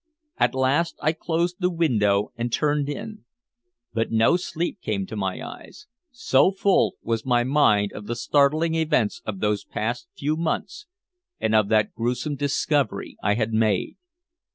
[0.39, 3.23] At last I closed the window and turned in,
[3.93, 8.73] but no sleep came to my eyes, so full was my mind of the startling
[8.73, 10.87] events of those past few months
[11.39, 13.97] and of that gruesome discovery I had made.